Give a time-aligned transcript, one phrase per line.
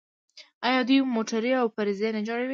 [0.67, 2.49] آیا دوی موټرې او پرزې نه جوړوي؟